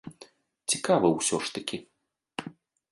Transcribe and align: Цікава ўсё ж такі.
Цікава 0.73 1.07
ўсё 1.11 1.37
ж 1.47 1.55
такі. 1.59 1.77